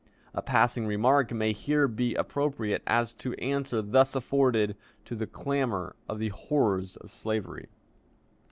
[0.33, 5.27] A passing remark may here be appropriate as to the answer thus afforded to the
[5.27, 7.67] clamor about the "horrors of slavery."